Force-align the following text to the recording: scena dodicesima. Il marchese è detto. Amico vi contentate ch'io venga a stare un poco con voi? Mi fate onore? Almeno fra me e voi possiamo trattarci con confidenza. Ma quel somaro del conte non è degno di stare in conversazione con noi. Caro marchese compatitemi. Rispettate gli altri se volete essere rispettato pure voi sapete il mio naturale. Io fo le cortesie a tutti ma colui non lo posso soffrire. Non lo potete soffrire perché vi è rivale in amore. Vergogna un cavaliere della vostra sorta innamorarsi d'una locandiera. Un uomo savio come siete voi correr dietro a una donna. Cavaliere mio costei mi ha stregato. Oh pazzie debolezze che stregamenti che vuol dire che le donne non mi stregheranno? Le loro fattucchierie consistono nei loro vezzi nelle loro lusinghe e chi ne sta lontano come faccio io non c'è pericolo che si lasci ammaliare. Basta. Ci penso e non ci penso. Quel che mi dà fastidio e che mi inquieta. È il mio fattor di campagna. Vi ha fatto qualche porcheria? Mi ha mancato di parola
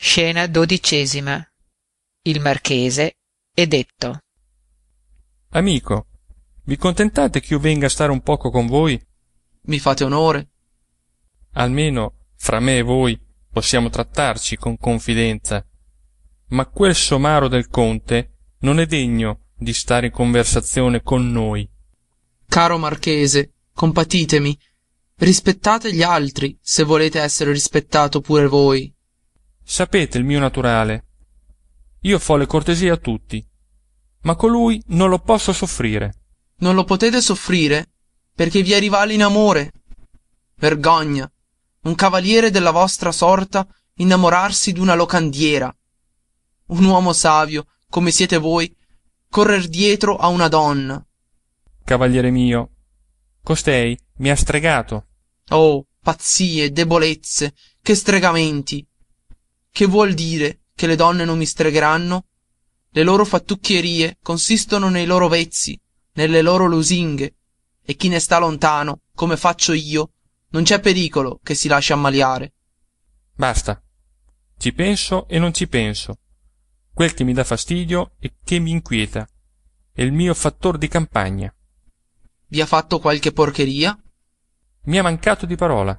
scena 0.00 0.46
dodicesima. 0.46 1.44
Il 2.22 2.40
marchese 2.40 3.16
è 3.52 3.66
detto. 3.66 4.20
Amico 5.50 6.06
vi 6.66 6.76
contentate 6.76 7.40
ch'io 7.40 7.58
venga 7.58 7.86
a 7.86 7.90
stare 7.90 8.12
un 8.12 8.20
poco 8.20 8.50
con 8.50 8.66
voi? 8.66 9.00
Mi 9.62 9.80
fate 9.80 10.04
onore? 10.04 10.50
Almeno 11.54 12.28
fra 12.36 12.60
me 12.60 12.78
e 12.78 12.82
voi 12.82 13.20
possiamo 13.50 13.90
trattarci 13.90 14.56
con 14.56 14.78
confidenza. 14.78 15.66
Ma 16.50 16.66
quel 16.66 16.94
somaro 16.94 17.48
del 17.48 17.68
conte 17.68 18.36
non 18.60 18.78
è 18.78 18.86
degno 18.86 19.46
di 19.56 19.72
stare 19.72 20.06
in 20.06 20.12
conversazione 20.12 21.02
con 21.02 21.28
noi. 21.32 21.68
Caro 22.46 22.78
marchese 22.78 23.54
compatitemi. 23.72 24.56
Rispettate 25.16 25.92
gli 25.92 26.02
altri 26.02 26.56
se 26.62 26.84
volete 26.84 27.18
essere 27.20 27.50
rispettato 27.50 28.20
pure 28.20 28.46
voi 28.46 28.94
sapete 29.70 30.16
il 30.16 30.24
mio 30.24 30.40
naturale. 30.40 31.04
Io 32.00 32.18
fo 32.18 32.36
le 32.36 32.46
cortesie 32.46 32.90
a 32.90 32.96
tutti 32.96 33.46
ma 34.22 34.34
colui 34.34 34.82
non 34.88 35.10
lo 35.10 35.18
posso 35.18 35.52
soffrire. 35.52 36.14
Non 36.58 36.74
lo 36.74 36.84
potete 36.84 37.20
soffrire 37.20 37.92
perché 38.34 38.62
vi 38.62 38.72
è 38.72 38.78
rivale 38.78 39.12
in 39.12 39.22
amore. 39.22 39.72
Vergogna 40.56 41.30
un 41.82 41.94
cavaliere 41.94 42.50
della 42.50 42.70
vostra 42.70 43.12
sorta 43.12 43.66
innamorarsi 43.96 44.72
d'una 44.72 44.94
locandiera. 44.94 45.74
Un 46.68 46.84
uomo 46.84 47.12
savio 47.12 47.66
come 47.88 48.10
siete 48.10 48.38
voi 48.38 48.74
correr 49.28 49.68
dietro 49.68 50.16
a 50.16 50.28
una 50.28 50.48
donna. 50.48 51.04
Cavaliere 51.84 52.30
mio 52.30 52.70
costei 53.42 53.98
mi 54.16 54.30
ha 54.30 54.36
stregato. 54.36 55.06
Oh 55.50 55.86
pazzie 56.00 56.72
debolezze 56.72 57.54
che 57.82 57.94
stregamenti 57.94 58.86
che 59.78 59.86
vuol 59.86 60.12
dire 60.12 60.62
che 60.74 60.88
le 60.88 60.96
donne 60.96 61.24
non 61.24 61.38
mi 61.38 61.46
stregheranno? 61.46 62.24
Le 62.90 63.02
loro 63.04 63.24
fattucchierie 63.24 64.18
consistono 64.20 64.88
nei 64.88 65.06
loro 65.06 65.28
vezzi 65.28 65.80
nelle 66.14 66.42
loro 66.42 66.66
lusinghe 66.66 67.36
e 67.84 67.94
chi 67.94 68.08
ne 68.08 68.18
sta 68.18 68.38
lontano 68.38 69.02
come 69.14 69.36
faccio 69.36 69.72
io 69.72 70.14
non 70.48 70.64
c'è 70.64 70.80
pericolo 70.80 71.38
che 71.44 71.54
si 71.54 71.68
lasci 71.68 71.92
ammaliare. 71.92 72.54
Basta. 73.36 73.80
Ci 74.56 74.72
penso 74.72 75.28
e 75.28 75.38
non 75.38 75.54
ci 75.54 75.68
penso. 75.68 76.18
Quel 76.92 77.14
che 77.14 77.22
mi 77.22 77.32
dà 77.32 77.44
fastidio 77.44 78.14
e 78.18 78.34
che 78.42 78.58
mi 78.58 78.72
inquieta. 78.72 79.28
È 79.92 80.02
il 80.02 80.10
mio 80.10 80.34
fattor 80.34 80.76
di 80.76 80.88
campagna. 80.88 81.54
Vi 82.48 82.60
ha 82.60 82.66
fatto 82.66 82.98
qualche 82.98 83.30
porcheria? 83.30 83.96
Mi 84.86 84.98
ha 84.98 85.04
mancato 85.04 85.46
di 85.46 85.54
parola 85.54 85.96